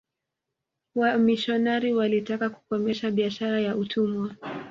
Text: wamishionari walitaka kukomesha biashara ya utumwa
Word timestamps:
wamishionari 0.95 1.93
walitaka 1.93 2.49
kukomesha 2.49 3.11
biashara 3.11 3.59
ya 3.61 3.75
utumwa 3.75 4.35